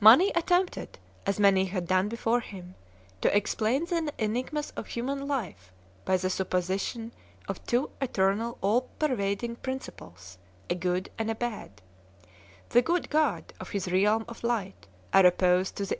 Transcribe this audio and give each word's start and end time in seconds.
Mani 0.00 0.30
attempted, 0.34 0.98
as 1.24 1.40
many 1.40 1.64
had 1.64 1.86
done 1.86 2.10
before 2.10 2.40
him, 2.40 2.74
to 3.22 3.34
explain 3.34 3.86
the 3.86 4.12
enigmas 4.18 4.70
of 4.72 4.88
human 4.88 5.26
life 5.26 5.72
by 6.04 6.18
the 6.18 6.28
supposition 6.28 7.10
of 7.48 7.64
two. 7.64 7.88
eternal 8.02 8.58
all 8.60 8.82
pervading 8.98 9.56
principles, 9.56 10.36
a 10.68 10.74
good 10.74 11.08
and 11.18 11.30
a 11.30 11.34
bad; 11.34 11.80
the 12.68 12.82
good 12.82 13.08
God 13.08 13.54
and 13.58 13.68
his 13.68 13.90
realm 13.90 14.26
of 14.28 14.44
light 14.44 14.88
are 15.14 15.24
opposed 15.24 15.76
to 15.76 15.86
the 15.86 15.94